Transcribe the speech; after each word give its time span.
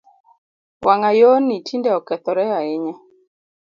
Wangayoo 0.87 1.37
ni 1.45 1.57
tinde 1.67 1.89
okethoree 1.99 2.51
ahinya 2.59 2.95